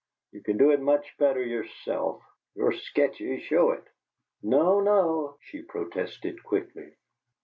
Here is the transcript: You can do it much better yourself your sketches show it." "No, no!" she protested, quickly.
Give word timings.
You 0.31 0.41
can 0.41 0.57
do 0.57 0.71
it 0.71 0.81
much 0.81 1.15
better 1.19 1.43
yourself 1.43 2.23
your 2.55 2.71
sketches 2.73 3.43
show 3.43 3.69
it." 3.69 3.85
"No, 4.41 4.79
no!" 4.79 5.37
she 5.41 5.61
protested, 5.61 6.41
quickly. 6.43 6.95